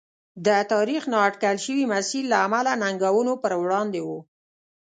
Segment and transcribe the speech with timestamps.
[0.45, 4.09] د تاریخ نااټکل شوي مسیر له امله ننګونو پر وړاندې و.